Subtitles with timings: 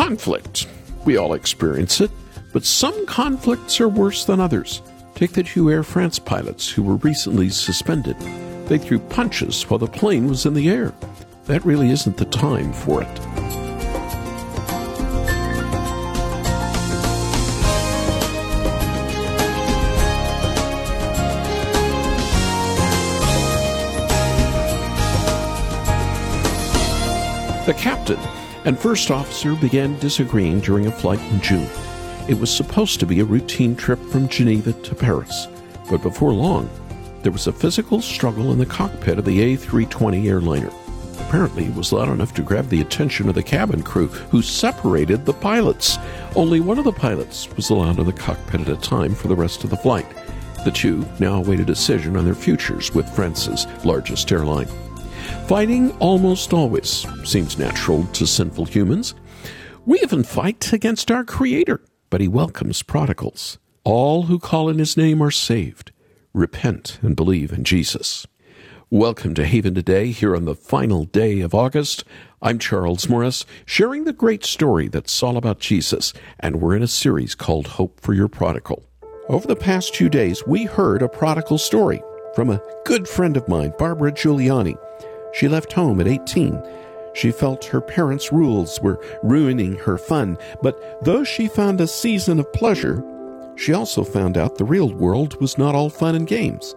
[0.00, 0.66] Conflict.
[1.04, 2.10] We all experience it,
[2.54, 4.80] but some conflicts are worse than others.
[5.14, 8.18] Take the two Air France pilots who were recently suspended.
[8.66, 10.94] They threw punches while the plane was in the air.
[11.44, 13.14] That really isn't the time for it.
[27.66, 28.18] The captain
[28.64, 31.68] and first officer began disagreeing during a flight in June.
[32.28, 35.48] It was supposed to be a routine trip from Geneva to Paris,
[35.90, 36.68] but before long,
[37.22, 40.70] there was a physical struggle in the cockpit of the A320 airliner.
[41.20, 45.24] Apparently, it was loud enough to grab the attention of the cabin crew, who separated
[45.24, 45.98] the pilots.
[46.34, 49.36] Only one of the pilots was allowed in the cockpit at a time for the
[49.36, 50.06] rest of the flight.
[50.64, 54.68] The two now await a decision on their futures with France's largest airline.
[55.46, 59.14] Fighting almost always seems natural to sinful humans.
[59.86, 63.58] We even fight against our Creator, but He welcomes prodigals.
[63.84, 65.92] All who call in His name are saved.
[66.32, 68.26] Repent and believe in Jesus.
[68.92, 72.04] Welcome to Haven Today, here on the final day of August.
[72.42, 76.88] I'm Charles Morris, sharing the great story that's all about Jesus, and we're in a
[76.88, 78.84] series called Hope for Your Prodigal.
[79.28, 82.02] Over the past two days, we heard a prodigal story
[82.34, 84.76] from a good friend of mine, Barbara Juliani.
[85.32, 86.62] She left home at 18.
[87.14, 92.38] She felt her parents' rules were ruining her fun, but though she found a season
[92.38, 93.04] of pleasure,
[93.56, 96.74] she also found out the real world was not all fun and games.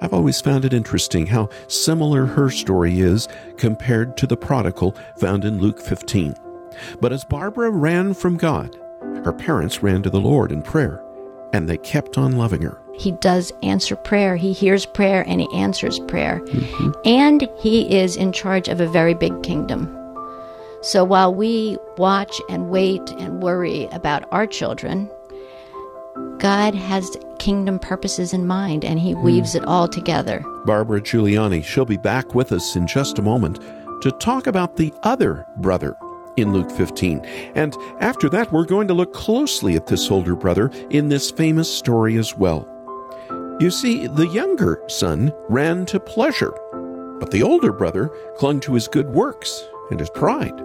[0.00, 5.44] I've always found it interesting how similar her story is compared to the prodigal found
[5.44, 6.34] in Luke 15.
[7.00, 8.76] But as Barbara ran from God,
[9.24, 11.02] her parents ran to the Lord in prayer,
[11.52, 12.80] and they kept on loving her.
[12.94, 14.36] He does answer prayer.
[14.36, 16.40] He hears prayer and he answers prayer.
[16.40, 16.90] Mm-hmm.
[17.04, 19.92] And he is in charge of a very big kingdom.
[20.82, 25.10] So while we watch and wait and worry about our children,
[26.38, 29.56] God has kingdom purposes in mind and he weaves mm.
[29.56, 30.44] it all together.
[30.64, 33.60] Barbara Juliani, she'll be back with us in just a moment
[34.02, 35.96] to talk about the other brother
[36.36, 37.20] in Luke 15.
[37.54, 41.72] And after that, we're going to look closely at this older brother in this famous
[41.72, 42.68] story as well.
[43.60, 46.52] You see, the younger son ran to pleasure,
[47.18, 50.58] but the older brother clung to his good works and his pride.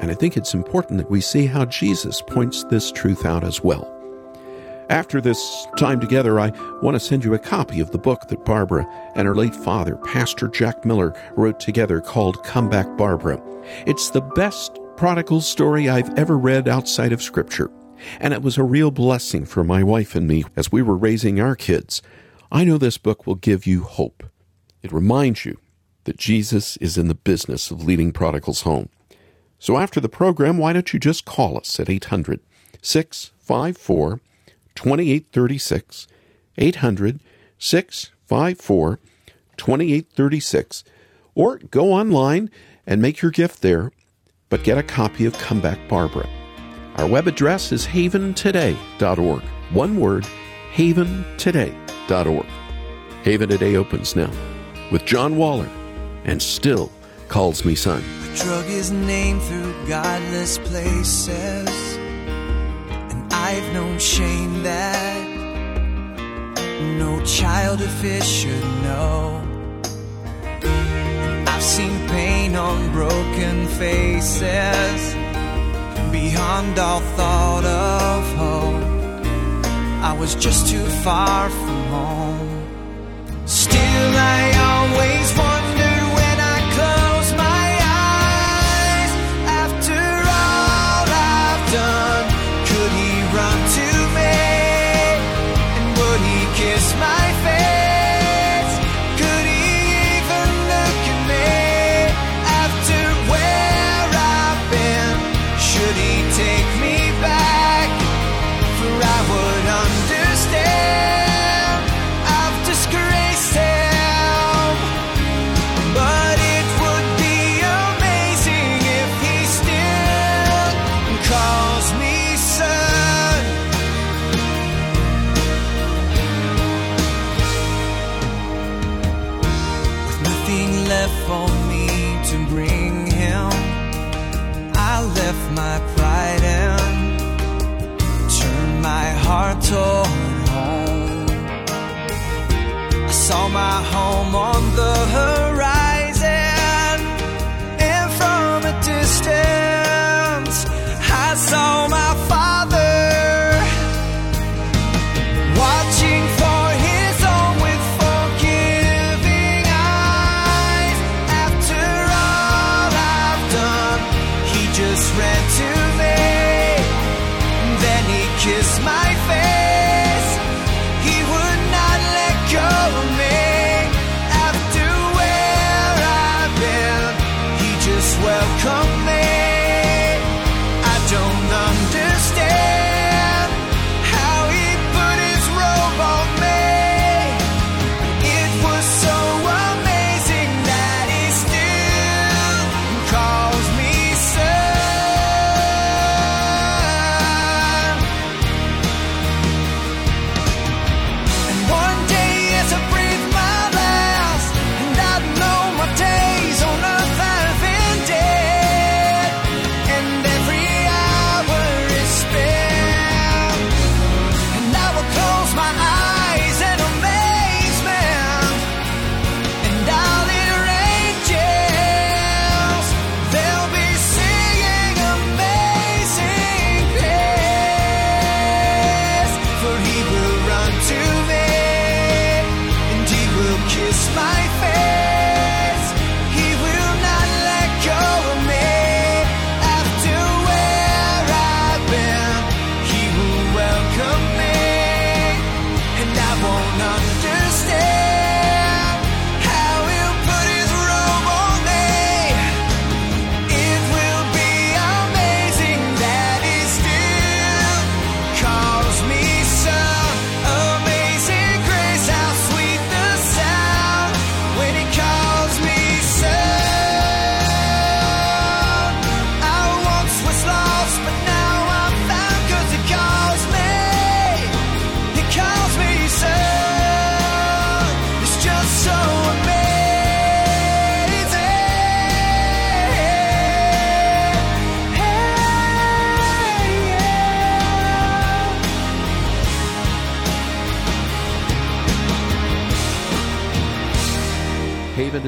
[0.00, 3.64] And I think it's important that we see how Jesus points this truth out as
[3.64, 3.94] well.
[4.90, 8.44] After this time together, I want to send you a copy of the book that
[8.46, 13.38] Barbara and her late father, Pastor Jack Miller, wrote together called Come Back Barbara.
[13.86, 17.70] It's the best prodigal story I've ever read outside of Scripture.
[18.18, 21.40] And it was a real blessing for my wife and me as we were raising
[21.40, 22.02] our kids.
[22.50, 24.24] I know this book will give you hope.
[24.82, 25.60] It reminds you
[26.02, 28.88] that Jesus is in the business of leading prodigals home.
[29.60, 32.40] So after the program, why don't you just call us at 800
[32.82, 34.20] 654
[34.74, 36.08] 2836,
[36.58, 37.20] 800
[37.56, 38.98] 654
[39.56, 40.84] 2836,
[41.36, 42.50] or go online
[42.84, 43.92] and make your gift there,
[44.48, 46.28] but get a copy of Comeback Barbara.
[46.96, 49.42] Our web address is haventoday.org.
[49.72, 50.26] One word,
[50.72, 52.46] haventoday.org.
[53.22, 54.30] Haven Today opens now
[54.90, 55.68] with John Waller
[56.24, 56.90] and still
[57.28, 58.02] calls me son.
[58.34, 58.64] drug
[59.40, 61.96] through godless places,
[62.88, 65.28] and I've known shame that
[66.98, 67.90] no child of
[68.24, 69.47] should know.
[71.68, 75.00] Seen pain on broken faces
[76.10, 79.24] beyond all thought of hope.
[80.02, 82.66] I was just too far from home.
[83.46, 85.57] Still, I always wonder.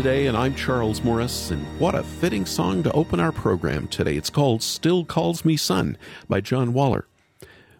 [0.00, 4.16] Today, and I'm Charles Morris, and what a fitting song to open our program today.
[4.16, 7.06] It's called Still Calls Me Son by John Waller.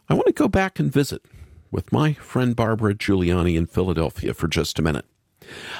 [0.07, 1.23] I want to go back and visit
[1.71, 5.07] with my friend Barbara Juliani in Philadelphia for just a minute.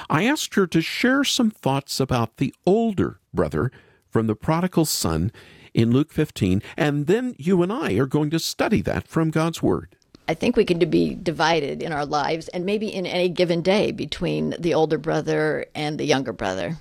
[0.09, 3.71] I asked her to share some thoughts about the older brother
[4.09, 5.31] from the prodigal son
[5.75, 9.61] in Luke 15, and then you and I are going to study that from God's
[9.61, 9.95] Word.
[10.27, 13.91] I think we can be divided in our lives and maybe in any given day
[13.91, 16.77] between the older brother and the younger brother.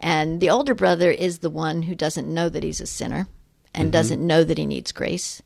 [0.00, 3.28] And the older brother is the one who doesn't know that he's a sinner
[3.74, 3.92] and mm-hmm.
[3.92, 5.42] doesn't know that he needs grace.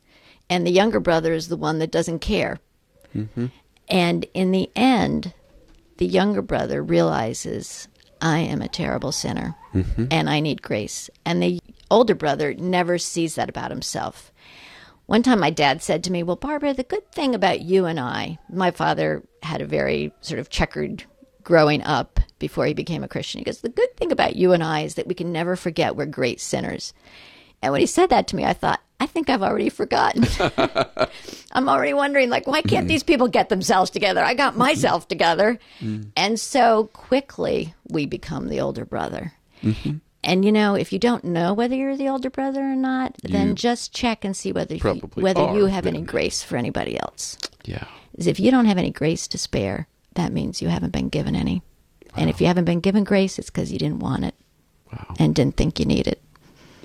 [0.49, 2.59] And the younger brother is the one that doesn't care.
[3.15, 3.47] Mm-hmm.
[3.89, 5.33] And in the end,
[5.97, 7.87] the younger brother realizes,
[8.21, 10.05] I am a terrible sinner mm-hmm.
[10.09, 11.09] and I need grace.
[11.25, 11.59] And the
[11.91, 14.31] older brother never sees that about himself.
[15.07, 17.99] One time my dad said to me, Well, Barbara, the good thing about you and
[17.99, 21.05] I, my father had a very sort of checkered
[21.43, 23.39] growing up before he became a Christian.
[23.39, 25.95] He goes, The good thing about you and I is that we can never forget
[25.95, 26.93] we're great sinners.
[27.61, 30.25] And when he said that to me, I thought, I think I've already forgotten.
[31.51, 34.23] I'm already wondering, like, why can't these people get themselves together?
[34.23, 35.57] I got myself together.
[35.79, 36.09] Mm-hmm.
[36.17, 39.33] And so quickly we become the older brother.
[39.63, 39.97] Mm-hmm.
[40.23, 43.55] And you know, if you don't know whether you're the older brother or not, then
[43.55, 44.81] just check and see whether you,
[45.15, 47.37] whether you are have any grace for anybody else.
[47.63, 47.85] Yeah.
[48.17, 51.61] If you don't have any grace to spare, that means you haven't been given any.
[52.15, 54.33] And if you haven't been given grace, it's because you didn't want it
[54.91, 55.15] Wow.
[55.19, 56.17] and didn't think you needed.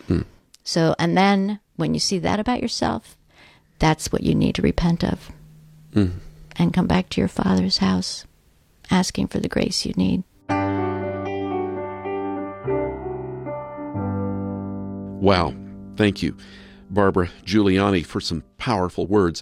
[0.08, 0.26] it.
[0.64, 3.16] So, and then when you see that about yourself,
[3.78, 5.32] that's what you need to repent of
[5.94, 8.24] and come back to your father's house
[8.90, 10.22] asking for the grace you need.
[15.22, 15.54] Wow.
[15.94, 16.36] Thank you,
[16.90, 19.40] Barbara Juliani, for some powerful words.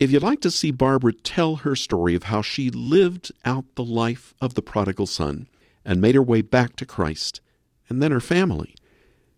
[0.00, 3.84] If you'd like to see Barbara tell her story of how she lived out the
[3.84, 5.48] life of the prodigal son
[5.84, 7.42] and made her way back to Christ,
[7.90, 8.74] and then her family,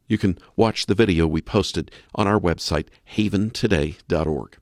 [0.07, 4.57] you can watch the video we posted on our website, haventoday.org.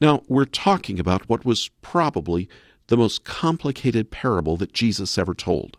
[0.00, 2.48] Now, we're talking about what was probably
[2.86, 5.76] the most complicated parable that Jesus ever told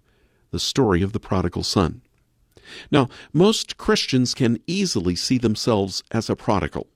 [0.51, 2.03] the story of the prodigal son.
[2.91, 6.88] Now, most Christians can easily see themselves as a prodigal,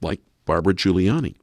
[0.00, 1.36] like Barbara Juliani.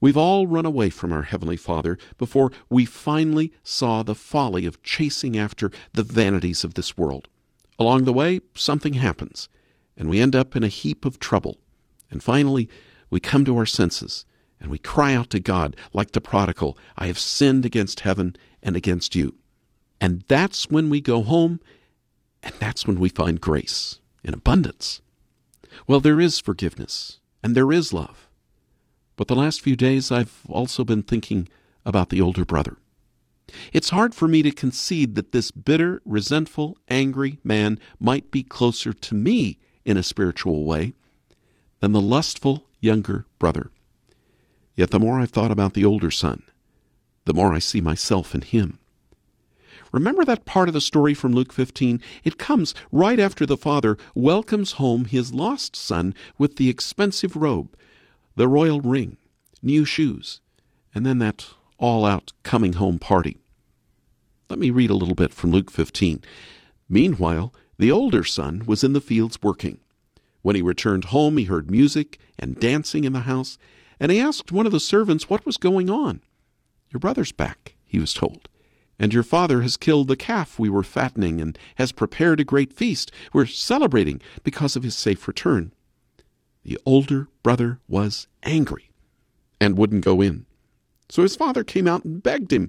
[0.00, 4.82] We've all run away from our Heavenly Father before we finally saw the folly of
[4.82, 7.28] chasing after the vanities of this world.
[7.78, 9.48] Along the way, something happens,
[9.96, 11.58] and we end up in a heap of trouble.
[12.10, 12.68] And finally,
[13.10, 14.24] we come to our senses,
[14.60, 18.76] and we cry out to God, like the prodigal, I have sinned against heaven and
[18.76, 19.34] against you.
[20.00, 21.60] And that's when we go home
[22.42, 25.00] and that's when we find grace in abundance.
[25.86, 28.28] Well, there is forgiveness, and there is love.
[29.16, 31.48] But the last few days, I've also been thinking
[31.84, 32.76] about the older brother.
[33.72, 38.92] It's hard for me to concede that this bitter, resentful, angry man might be closer
[38.92, 40.94] to me in a spiritual way
[41.80, 43.70] than the lustful younger brother.
[44.76, 46.42] Yet the more I've thought about the older son,
[47.24, 48.78] the more I see myself in him.
[49.92, 52.00] Remember that part of the story from Luke 15?
[52.22, 57.76] It comes right after the father welcomes home his lost son with the expensive robe,
[58.36, 59.16] the royal ring,
[59.62, 60.40] new shoes,
[60.94, 63.38] and then that all out coming home party.
[64.48, 66.22] Let me read a little bit from Luke 15.
[66.88, 69.78] Meanwhile, the older son was in the fields working.
[70.42, 73.58] When he returned home, he heard music and dancing in the house,
[73.98, 76.20] and he asked one of the servants what was going on.
[76.90, 78.48] Your brother's back, he was told.
[79.00, 82.70] And your father has killed the calf we were fattening and has prepared a great
[82.70, 83.10] feast.
[83.32, 85.72] We're celebrating because of his safe return.
[86.64, 88.90] The older brother was angry
[89.58, 90.44] and wouldn't go in.
[91.08, 92.68] So his father came out and begged him.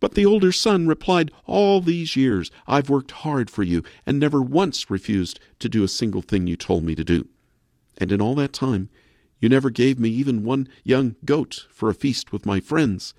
[0.00, 4.42] But the older son replied, All these years I've worked hard for you and never
[4.42, 7.28] once refused to do a single thing you told me to do.
[7.96, 8.90] And in all that time,
[9.38, 13.14] you never gave me even one young goat for a feast with my friends.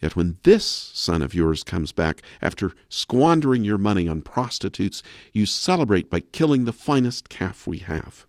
[0.00, 5.46] Yet when this son of yours comes back after squandering your money on prostitutes, you
[5.46, 8.26] celebrate by killing the finest calf we have.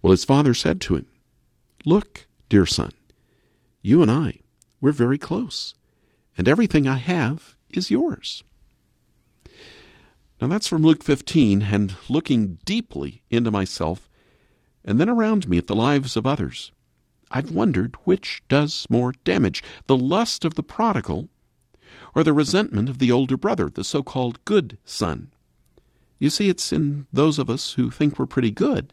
[0.00, 1.06] Well, his father said to him,
[1.84, 2.92] Look, dear son,
[3.82, 4.40] you and I,
[4.80, 5.74] we're very close,
[6.36, 8.42] and everything I have is yours.
[10.40, 14.08] Now that's from Luke 15, and looking deeply into myself
[14.84, 16.72] and then around me at the lives of others,
[17.30, 21.28] I've wondered which does more damage the lust of the prodigal
[22.14, 25.32] or the resentment of the older brother, the so called good son.
[26.18, 28.92] You see, it's in those of us who think we're pretty good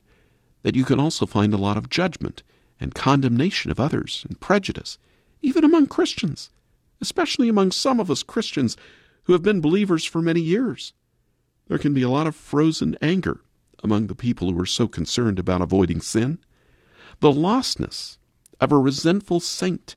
[0.62, 2.44] that you can also find a lot of judgment
[2.80, 4.98] and condemnation of others and prejudice,
[5.42, 6.50] even among Christians,
[7.02, 8.78] especially among some of us Christians
[9.24, 10.94] who have been believers for many years.
[11.68, 13.42] There can be a lot of frozen anger
[13.84, 16.40] among the people who are so concerned about avoiding sin.
[17.20, 18.18] The lostness
[18.60, 19.96] of a resentful saint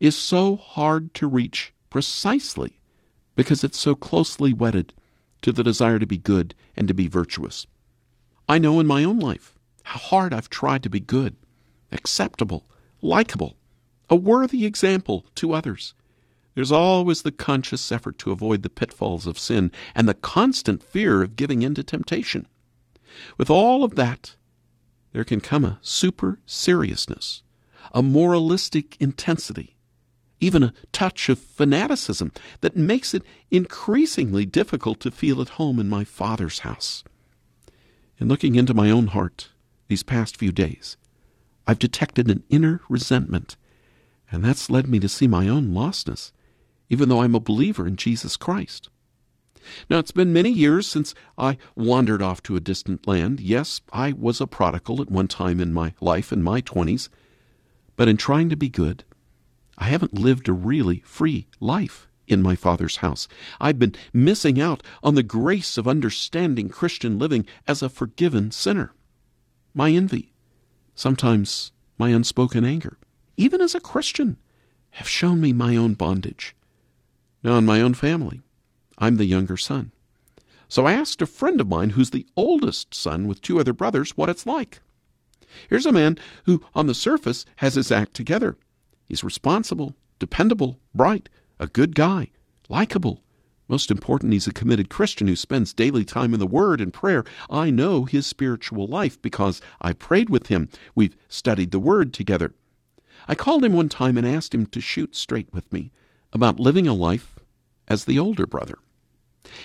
[0.00, 2.80] is so hard to reach precisely
[3.36, 4.92] because it's so closely wedded
[5.42, 7.66] to the desire to be good and to be virtuous.
[8.48, 11.36] I know in my own life how hard I've tried to be good,
[11.92, 12.66] acceptable,
[13.00, 13.56] likable,
[14.10, 15.94] a worthy example to others.
[16.54, 21.22] There's always the conscious effort to avoid the pitfalls of sin and the constant fear
[21.22, 22.46] of giving in to temptation.
[23.38, 24.36] With all of that,
[25.12, 27.43] there can come a super seriousness,
[27.92, 29.76] a moralistic intensity,
[30.40, 35.88] even a touch of fanaticism that makes it increasingly difficult to feel at home in
[35.88, 37.04] my Father's house.
[38.18, 39.50] In looking into my own heart
[39.88, 40.96] these past few days,
[41.66, 43.56] I've detected an inner resentment,
[44.30, 46.30] and that's led me to see my own lostness,
[46.88, 48.90] even though I'm a believer in Jesus Christ.
[49.88, 53.40] Now, it's been many years since I wandered off to a distant land.
[53.40, 57.08] Yes, I was a prodigal at one time in my life, in my 20s.
[57.96, 59.04] But in trying to be good,
[59.78, 63.28] I haven't lived a really free life in my Father's house.
[63.60, 68.92] I've been missing out on the grace of understanding Christian living as a forgiven sinner.
[69.74, 70.32] My envy,
[70.94, 72.98] sometimes my unspoken anger,
[73.36, 74.38] even as a Christian,
[74.92, 76.54] have shown me my own bondage.
[77.42, 78.40] Now, in my own family,
[78.96, 79.92] I'm the younger son.
[80.68, 84.16] So I asked a friend of mine who's the oldest son with two other brothers
[84.16, 84.80] what it's like.
[85.68, 88.56] Here's a man who, on the surface, has his act together.
[89.06, 92.30] He's responsible, dependable, bright, a good guy,
[92.68, 93.22] likable.
[93.68, 97.24] Most important, he's a committed Christian who spends daily time in the Word and prayer.
[97.48, 100.68] I know his spiritual life because I prayed with him.
[100.94, 102.52] We've studied the Word together.
[103.26, 105.92] I called him one time and asked him to shoot straight with me
[106.32, 107.38] about living a life
[107.88, 108.78] as the older brother.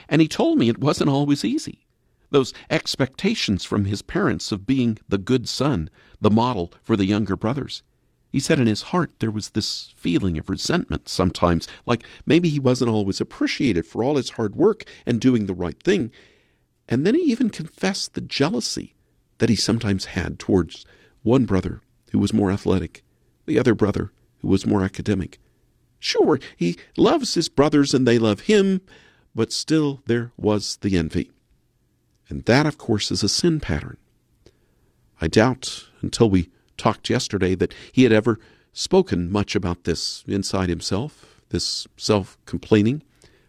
[0.07, 1.85] And he told me it wasn't always easy.
[2.31, 5.89] Those expectations from his parents of being the good son,
[6.21, 7.81] the model for the younger brothers.
[8.31, 12.59] He said in his heart there was this feeling of resentment sometimes, like maybe he
[12.59, 16.11] wasn't always appreciated for all his hard work and doing the right thing.
[16.87, 18.93] And then he even confessed the jealousy
[19.39, 20.85] that he sometimes had towards
[21.23, 21.81] one brother
[22.11, 23.03] who was more athletic,
[23.45, 25.39] the other brother who was more academic.
[25.99, 28.81] Sure, he loves his brothers and they love him,
[29.33, 31.31] but still there was the envy.
[32.29, 33.97] And that, of course, is a sin pattern.
[35.19, 38.39] I doubt, until we talked yesterday, that he had ever
[38.71, 43.03] spoken much about this inside himself, this self complaining.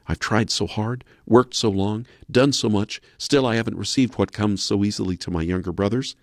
[0.08, 4.32] I've tried so hard, worked so long, done so much, still I haven't received what
[4.32, 6.16] comes so easily to my younger brothers.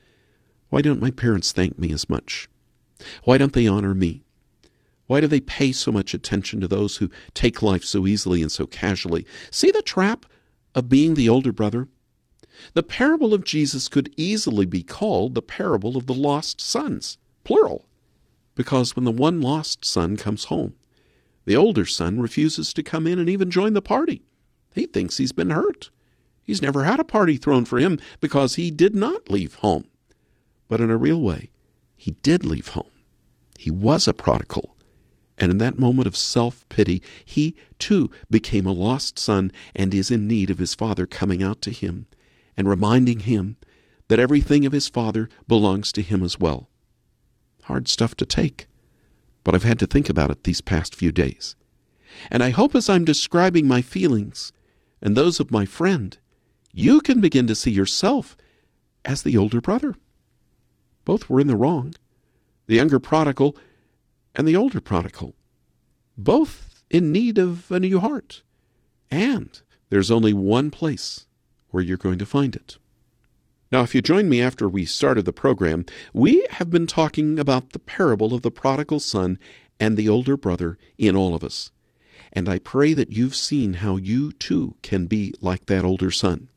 [0.69, 2.49] Why don't my parents thank me as much?
[3.23, 4.23] Why don't they honor me?
[5.05, 8.51] Why do they pay so much attention to those who take life so easily and
[8.51, 9.25] so casually?
[9.51, 10.25] See the trap
[10.75, 11.87] of being the older brother?
[12.73, 17.85] The parable of Jesus could easily be called the parable of the lost sons, plural,
[18.55, 20.73] because when the one lost son comes home,
[21.45, 24.23] the older son refuses to come in and even join the party.
[24.73, 25.91] He thinks he's been hurt.
[26.43, 29.85] He's never had a party thrown for him because he did not leave home.
[30.67, 31.51] But in a real way,
[31.95, 32.91] he did leave home.
[33.57, 34.75] He was a prodigal.
[35.37, 40.09] And in that moment of self pity, he too became a lost son and is
[40.09, 42.07] in need of his father coming out to him
[42.57, 43.57] and reminding him
[44.07, 46.69] that everything of his father belongs to him as well.
[47.63, 48.67] Hard stuff to take,
[49.43, 51.55] but I've had to think about it these past few days.
[52.31, 54.51] And I hope as I'm describing my feelings
[55.01, 56.17] and those of my friend,
[56.73, 58.35] you can begin to see yourself
[59.05, 59.95] as the older brother.
[61.05, 61.93] Both were in the wrong.
[62.65, 63.55] The younger prodigal
[64.35, 65.35] and the older prodigal,
[66.17, 68.43] both in need of a new heart.
[69.09, 69.59] And
[69.89, 71.26] there's only one place
[71.77, 72.79] where you're going to find it.
[73.71, 77.71] Now, if you joined me after we started the program, we have been talking about
[77.71, 79.37] the parable of the prodigal son
[79.79, 81.69] and the older brother in all of us.
[82.33, 86.49] And I pray that you've seen how you too can be like that older son.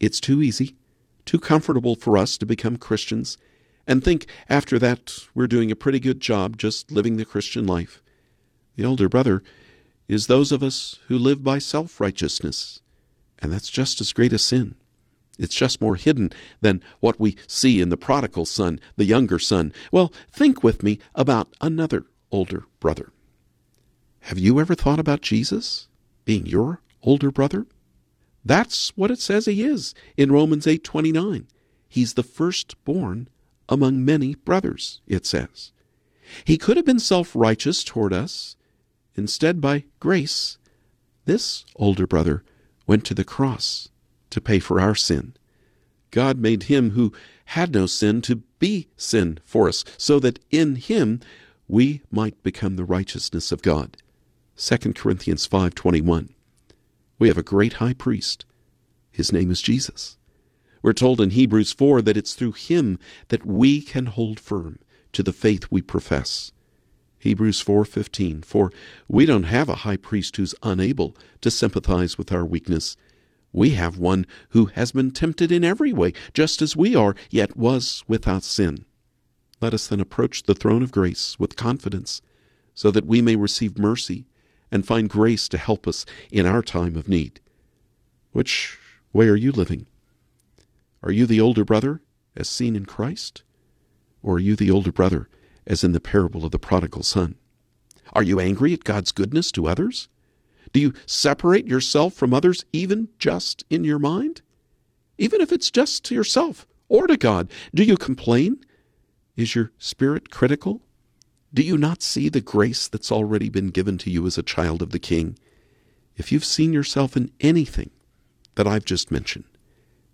[0.00, 0.76] It's too easy,
[1.26, 3.36] too comfortable for us to become Christians
[3.86, 8.00] and think after that we're doing a pretty good job just living the Christian life.
[8.76, 9.42] The older brother
[10.08, 12.80] is those of us who live by self righteousness,
[13.40, 14.74] and that's just as great a sin.
[15.38, 19.72] It's just more hidden than what we see in the prodigal son, the younger son.
[19.92, 23.12] Well, think with me about another older brother.
[24.22, 25.88] Have you ever thought about Jesus
[26.24, 27.66] being your older brother?
[28.44, 31.46] That's what it says he is in Romans 8:29.
[31.88, 33.28] He's the firstborn
[33.68, 35.72] among many brothers, it says.
[36.44, 38.56] He could have been self righteous toward us.
[39.14, 40.58] Instead, by grace,
[41.24, 42.42] this older brother
[42.88, 43.88] went to the cross
[44.30, 45.34] to pay for our sin.
[46.10, 47.12] God made him who
[47.44, 51.20] had no sin to be sin for us, so that in him
[51.68, 53.96] we might become the righteousness of God.
[54.56, 56.30] 2 Corinthians 5:21.
[57.18, 58.44] We have a great high priest.
[59.12, 60.16] His name is Jesus.
[60.82, 62.98] We're told in Hebrews 4 that it's through him
[63.28, 64.78] that we can hold firm
[65.12, 66.52] to the faith we profess.
[67.18, 68.72] Hebrews 4:15 For
[69.08, 72.96] we don't have a high priest who's unable to sympathize with our weakness.
[73.52, 77.56] We have one who has been tempted in every way, just as we are, yet
[77.56, 78.84] was without sin.
[79.60, 82.22] Let us then approach the throne of grace with confidence,
[82.74, 84.26] so that we may receive mercy
[84.70, 87.40] and find grace to help us in our time of need.
[88.32, 88.78] Which
[89.12, 89.86] way are you living?
[91.02, 92.02] Are you the older brother,
[92.36, 93.42] as seen in Christ?
[94.22, 95.28] Or are you the older brother,
[95.68, 97.36] as in the parable of the prodigal son?
[98.14, 100.08] Are you angry at God's goodness to others?
[100.72, 104.42] Do you separate yourself from others, even just in your mind?
[105.18, 108.64] Even if it's just to yourself or to God, do you complain?
[109.36, 110.82] Is your spirit critical?
[111.54, 114.82] Do you not see the grace that's already been given to you as a child
[114.82, 115.38] of the King?
[116.16, 117.90] If you've seen yourself in anything
[118.56, 119.44] that I've just mentioned,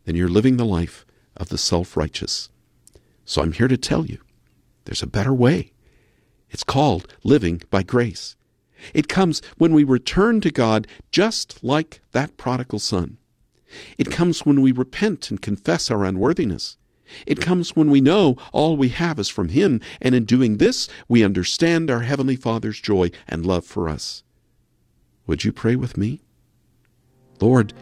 [0.04, 2.50] then you're living the life of the self righteous.
[3.24, 4.18] So I'm here to tell you
[4.84, 5.72] there's a better way.
[6.50, 8.36] It's called living by grace.
[8.92, 13.18] It comes when we return to God just like that prodigal son.
[13.98, 16.76] It comes when we repent and confess our unworthiness.
[17.26, 20.88] It comes when we know all we have is from Him, and in doing this,
[21.08, 24.22] we understand our Heavenly Father's joy and love for us.
[25.26, 26.22] Would you pray with me?
[27.40, 27.72] Lord,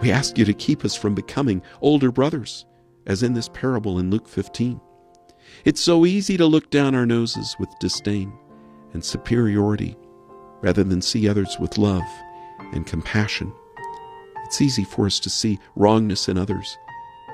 [0.00, 2.66] we ask you to keep us from becoming older brothers,
[3.06, 4.80] as in this parable in Luke 15.
[5.64, 8.32] It's so easy to look down our noses with disdain
[8.92, 9.96] and superiority
[10.60, 12.04] rather than see others with love
[12.72, 13.52] and compassion.
[14.44, 16.76] It's easy for us to see wrongness in others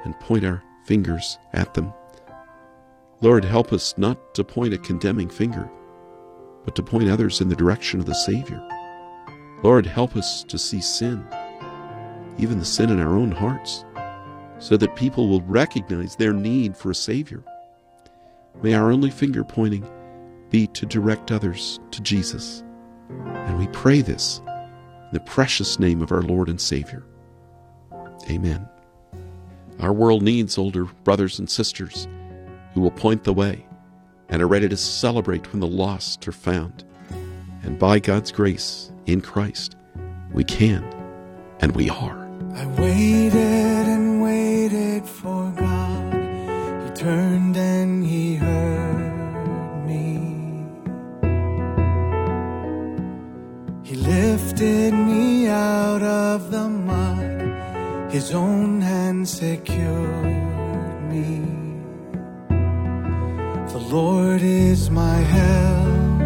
[0.05, 1.93] and point our fingers at them.
[3.21, 5.69] Lord, help us not to point a condemning finger,
[6.65, 8.67] but to point others in the direction of the Savior.
[9.63, 11.27] Lord, help us to see sin
[12.41, 13.85] even the sin in our own hearts,
[14.59, 17.45] so that people will recognize their need for a Savior.
[18.63, 19.89] May our only finger pointing
[20.51, 22.63] be to direct others to Jesus.
[23.09, 27.05] And we pray this in the precious name of our Lord and Savior.
[28.29, 28.69] Amen.
[29.81, 32.07] Our world needs older brothers and sisters
[32.75, 33.67] who will point the way
[34.29, 36.85] and are ready to celebrate when the lost are found.
[37.63, 39.77] And by God's grace in Christ,
[40.33, 40.85] we can
[41.61, 42.29] and we are.
[42.55, 45.90] I waited and waited for God.
[47.01, 50.67] Turned and he heard me.
[53.83, 60.27] He lifted me out of the mud, his own hand secured
[61.11, 61.41] me.
[63.73, 66.21] The Lord is my help.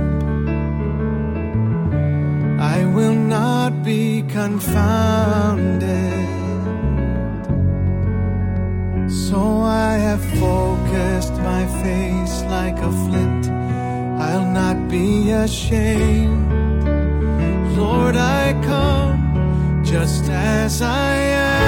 [2.58, 5.84] I will not be confounded.
[9.30, 13.48] So I have focused my face like a flint.
[14.20, 16.52] I'll not be ashamed.
[17.74, 21.64] Lord, I come just as I am.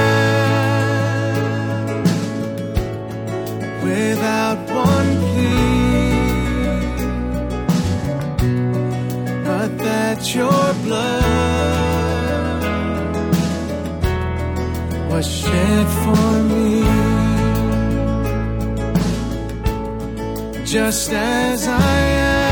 [3.89, 4.59] Without
[4.91, 6.11] one plea,
[9.45, 11.87] but that your blood
[15.11, 16.86] was shed for me.
[20.67, 22.49] Just as I am,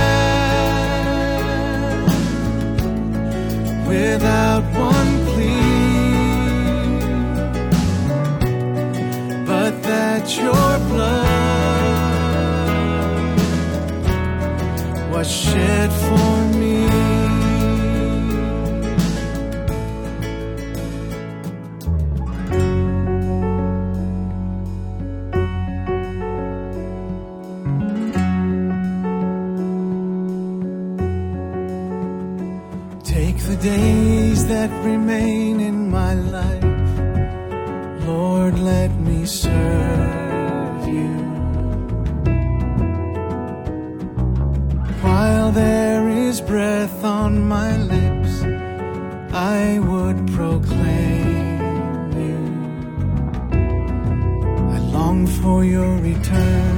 [3.88, 5.64] without one plea,
[9.44, 11.24] but that your blood
[15.12, 16.53] was shed for me.
[34.66, 36.64] That remain in my life.
[38.06, 41.14] Lord, let me serve you.
[45.02, 48.32] While there is breath on my lips,
[49.34, 51.60] I would proclaim
[52.24, 52.42] you.
[54.76, 56.76] I long for your return.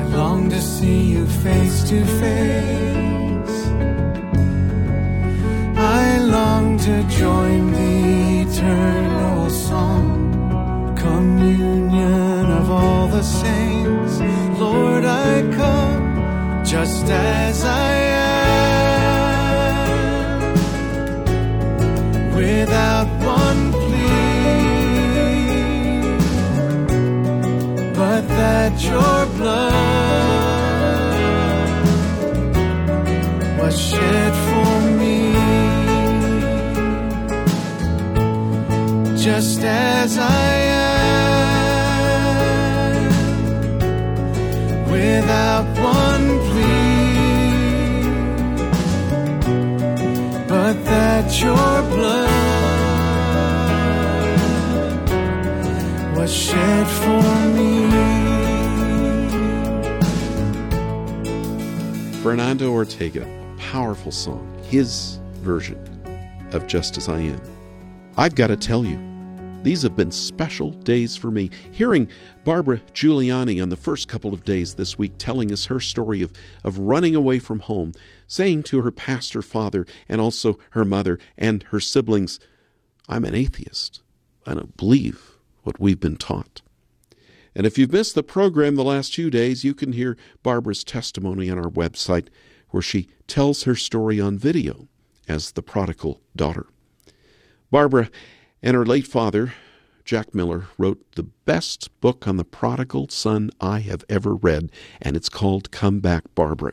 [0.00, 2.87] I long to see you face to face.
[13.18, 14.14] The saints.
[14.60, 18.44] Lord, I come just as I am,
[22.36, 23.08] without
[23.40, 24.18] one plea,
[27.98, 29.72] but that your blood
[33.58, 35.18] was shed for me,
[39.24, 40.52] just as I
[40.84, 40.97] am,
[51.34, 52.28] your blood
[56.16, 57.22] was shed for
[57.54, 57.68] me.
[62.22, 63.26] Fernando Ortega,
[63.58, 65.78] powerful song, his version
[66.52, 67.40] of Just As I Am.
[68.16, 68.98] I've got to tell you,
[69.62, 71.50] these have been special days for me.
[71.72, 72.08] Hearing
[72.44, 76.32] Barbara Juliani on the first couple of days this week telling us her story of,
[76.64, 77.92] of running away from home,
[78.26, 82.38] saying to her pastor father and also her mother and her siblings,
[83.08, 84.00] I'm an atheist.
[84.46, 86.62] I don't believe what we've been taught.
[87.54, 91.50] And if you've missed the program the last few days, you can hear Barbara's testimony
[91.50, 92.28] on our website
[92.70, 94.86] where she tells her story on video
[95.26, 96.66] as the prodigal daughter.
[97.70, 98.10] Barbara
[98.62, 99.54] and her late father,
[100.04, 105.16] Jack Miller, wrote the best book on the prodigal son I have ever read, and
[105.16, 106.72] it's called Come Back, Barbara.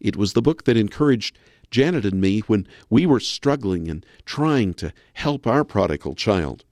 [0.00, 1.38] It was the book that encouraged
[1.70, 6.64] Janet and me when we were struggling and trying to help our prodigal child.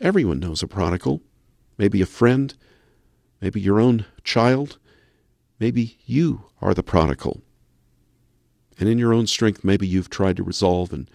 [0.00, 1.20] Everyone knows a prodigal.
[1.78, 2.54] Maybe a friend,
[3.40, 4.78] maybe your own child,
[5.58, 7.42] maybe you are the prodigal.
[8.78, 11.10] And in your own strength, maybe you've tried to resolve and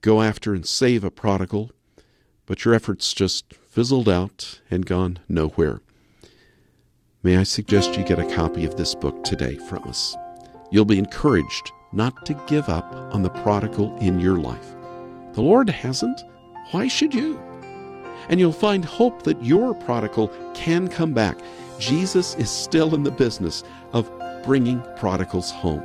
[0.00, 1.70] go after and save a prodigal,
[2.46, 5.80] but your efforts just fizzled out and gone nowhere.
[7.22, 10.16] May I suggest you get a copy of this book today from us?
[10.70, 14.74] You'll be encouraged not to give up on the prodigal in your life.
[15.32, 16.20] The Lord hasn't.
[16.70, 17.38] Why should you?
[18.28, 21.38] And you'll find hope that your prodigal can come back.
[21.78, 24.10] Jesus is still in the business of
[24.44, 25.82] bringing prodigals home.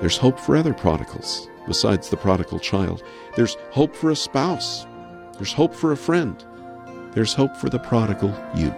[0.00, 3.02] There's hope for other prodigals besides the prodigal child.
[3.36, 4.86] There's hope for a spouse.
[5.34, 6.42] There's hope for a friend.
[7.12, 8.70] There's hope for the prodigal you.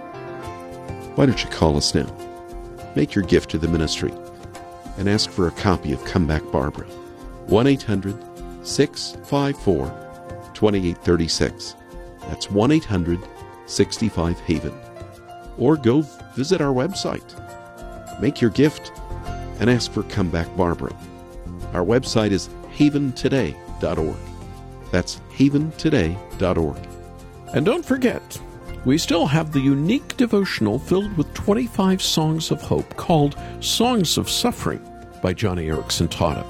[1.14, 2.06] Why don't you call us now?
[2.94, 4.12] Make your gift to the ministry
[4.98, 6.86] and ask for a copy of Come Back Barbara.
[7.46, 8.16] 1 800
[8.66, 9.86] 654
[10.54, 11.74] 2836.
[12.28, 13.20] That's 1 800
[13.66, 14.74] 65 Haven.
[15.58, 16.02] Or go
[16.34, 17.38] visit our website.
[18.20, 18.92] Make your gift
[19.58, 20.94] and ask for Comeback Barbara.
[21.72, 24.16] Our website is haventoday.org.
[24.90, 26.88] That's haventoday.org.
[27.54, 28.40] And don't forget,
[28.84, 34.28] we still have the unique devotional filled with 25 songs of hope called Songs of
[34.28, 34.80] Suffering
[35.22, 36.44] by Joni Eareckson Tada.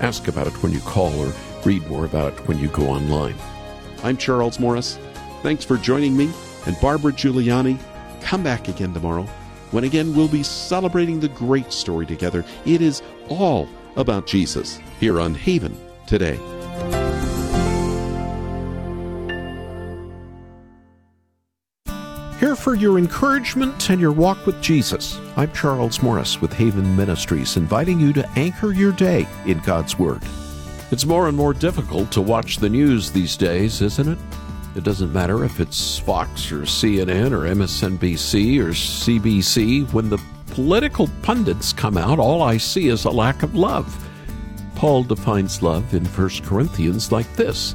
[0.00, 1.32] Ask about it when you call or
[1.64, 3.34] read more about it when you go online.
[4.02, 4.98] I'm Charles Morris.
[5.42, 6.30] Thanks for joining me
[6.66, 7.78] and Barbara Juliani.
[8.22, 9.24] Come back again tomorrow
[9.70, 12.44] when again we'll be celebrating the great story together.
[12.64, 16.38] It is all about Jesus here on Haven today.
[22.40, 25.20] Here for your encouragement and your walk with Jesus.
[25.36, 30.22] I'm Charles Morris with Haven Ministries, inviting you to anchor your day in God's Word.
[30.92, 34.18] It's more and more difficult to watch the news these days, isn't it?
[34.76, 39.92] It doesn't matter if it's Fox or CNN or MSNBC or CBC.
[39.92, 44.07] When the political pundits come out, all I see is a lack of love.
[44.78, 47.74] Paul defines love in 1 Corinthians like this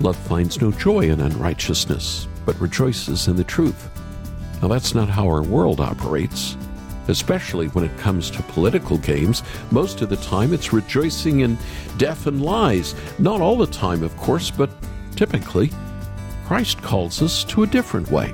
[0.00, 3.88] Love finds no joy in unrighteousness, but rejoices in the truth.
[4.60, 6.58] Now, that's not how our world operates,
[7.08, 9.42] especially when it comes to political games.
[9.70, 11.56] Most of the time, it's rejoicing in
[11.96, 12.94] death and lies.
[13.18, 14.68] Not all the time, of course, but
[15.16, 15.70] typically.
[16.44, 18.30] Christ calls us to a different way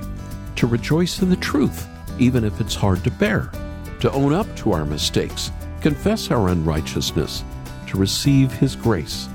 [0.57, 1.87] to rejoice in the truth,
[2.19, 3.53] even if it's hard to bear,
[4.01, 7.45] to own up to our mistakes, confess our unrighteousness,
[7.89, 9.29] to receive His grace.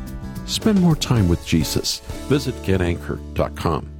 [0.46, 2.00] Spend more time with Jesus.
[2.30, 3.93] Visit getanchor.com.